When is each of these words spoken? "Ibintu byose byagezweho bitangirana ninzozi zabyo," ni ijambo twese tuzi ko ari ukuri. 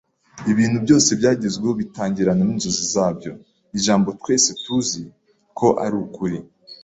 "Ibintu 0.51 0.77
byose 0.85 1.09
byagezweho 1.19 1.73
bitangirana 1.81 2.41
ninzozi 2.45 2.83
zabyo," 2.93 3.31
ni 3.71 3.75
ijambo 3.79 4.07
twese 4.19 4.49
tuzi 4.63 5.01
ko 5.57 5.67
ari 5.83 5.95
ukuri. 6.05 6.37